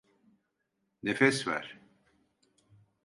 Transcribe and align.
Nefes 1.03 1.47
ver. 1.47 1.79